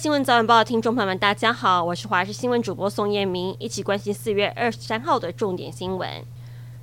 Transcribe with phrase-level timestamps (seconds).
[0.00, 6.08] 新闻早晚报的听众朋友们，大家好，我是华视新闻主播宋彦明，一起关心四月二十三号的重点新闻。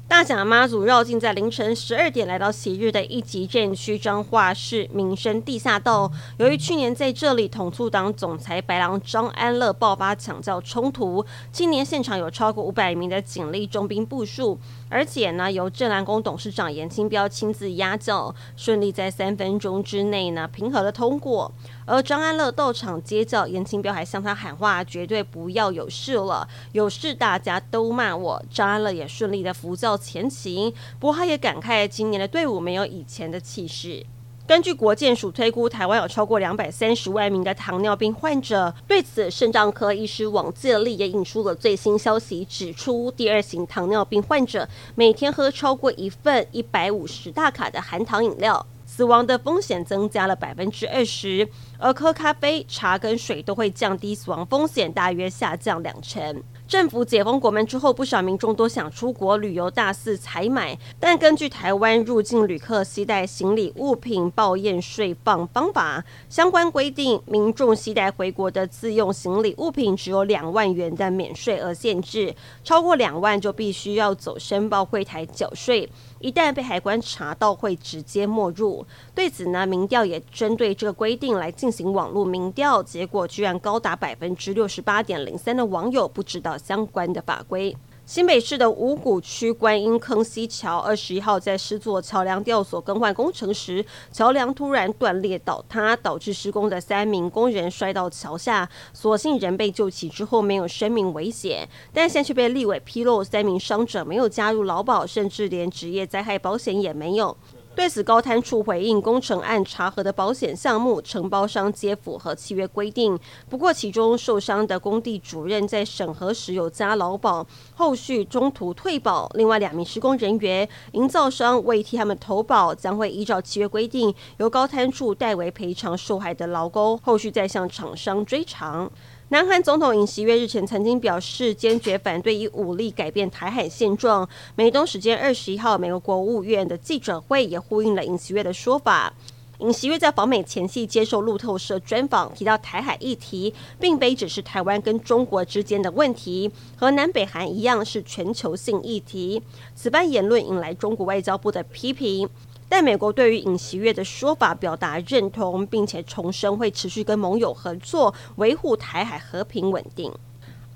[0.07, 6.09] 大甲妈祖绕境在凌晨十二点来到昔日的一级战区彰化市民生地下道。
[6.37, 14.59] 由于去年在这里统促党总裁白狼张安乐爆发抢轿冲突，今年现场有超过五百名的警力重兵部署，
[14.89, 21.51] 而且呢由镇南宫董事长严清标亲自压轿，顺利在三分钟之内呢平和的通过。
[21.87, 29.97] 而张安乐到场接教，颜清标还向他喊话：“绝对不要有事了，有事大家都骂我。”张安乐也顺利的扶教。
[29.97, 34.05] 前行，不过他也感慨今年的队伍没有以前的气势。
[34.45, 38.73] 根据国健署推估，台湾有超过两百三十万名的糖尿病患者。
[38.85, 51.49] 对此，肾脏科医师王介利也引出了最新消息，指出第二型糖尿病患者每天喝超过一份一百五十大卡的含糖饮料，死亡的风险增加了百分之二十。
[51.77, 56.43] 而喝咖啡、茶跟水都会降低死亡风险，大约下降两成。
[56.67, 75.89] 政府解封国门之后，不少民众都想出国旅游大肆采买，但根据台湾入境旅客携带行李物品报验税放方法相关规定，民众携带回国的自用行李物品只有两万元的免税额限制，超过两万就必须要走申报柜台缴税，
[76.19, 78.85] 一旦被海关查到会直接没入。
[79.15, 87.75] 对此呢，民调也针对这个规定来进进行网络民调，结果居然高达百分之六十八点零三的网友不知道相关的法规。
[88.05, 107.35] 新北市的五股区观音坑西桥二十一号在施作桥梁吊索更换工程时，桥梁突然断裂倒塌，导致施工的三名工人摔到桥下，所幸人被救起之后没有生命危险，但现却被立委披露三名伤者没有加入劳保，甚至连职业灾害保险也没有。
[107.77, 113.15] 对此，高滩处回应，工程案查核的保险项目，承包商皆符合契约规定。
[113.47, 117.45] 不过，其中受伤的工地主任在审核时有加劳保，
[117.75, 119.29] 后续中途退保。
[119.35, 128.91] 另外两名施工人员，营造商未替他们投保，将会依照契约规定，由高滩处代为赔偿受害的劳工，后续再向厂商追偿。
[129.29, 134.27] 南韩总统尹锡悦日前曾经表示，坚决反对以武力改变台海现状。
[134.55, 139.11] 美东时间二十一号，美国国务院的记者会也呼应了尹锡悦的说法。
[139.59, 149.43] 尹锡悦在访美前夕接受路透社专访，提到台海议题并非只是台湾跟中国之间的问题，和南北韩一样是全球性议题。
[149.75, 152.29] 此番言论引来中国外交部的批评。
[152.69, 160.11] 但美国对于尹锡悦的说法表达认同，并且重申会持续跟盟友合作，维护台海和平稳定。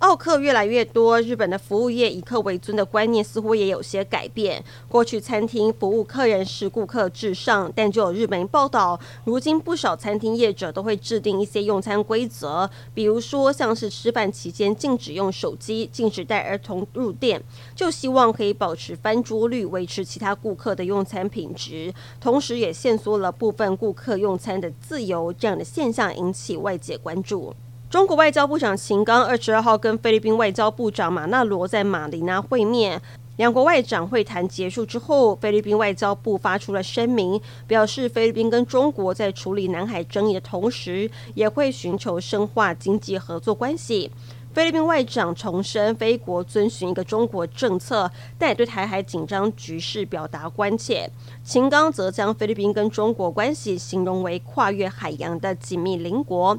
[0.02, 4.62] 奥客越来越多，日本的服务业以客为尊的观念似乎也有些改变。
[4.90, 17.40] 过去餐厅服务客人是顾客至上，但就有日本报道，如今不少餐厅业者都会制定一些用餐规则，比如说像是吃饭期间禁止用手机、禁止带儿童入店，
[17.76, 25.32] 就希望可以保持翻桌率，维持其他顾客的用餐品质，同时也限缩了部分顾客用餐的自由。
[25.32, 27.54] 这样的现象引起外界关注。
[27.92, 33.02] 中国外交部长秦刚二十二号跟菲律宾外交部长马纳罗在马尼拉会面，
[33.36, 44.10] 两国外长会谈结束之后，菲律宾外交部发出了声明，表示菲律宾跟中国在处理南海争议的同时，也会寻求深化经济合作关系。
[44.54, 51.10] 菲律宾外长重申，菲国遵循一个中国政策，但也对台海紧张局势表达关切。
[51.44, 56.58] 秦刚则将菲律宾跟中国关系形容为跨越海洋的紧密邻国。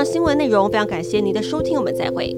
[0.00, 2.34] 上新闻内容非常感谢您的收听，我们再会。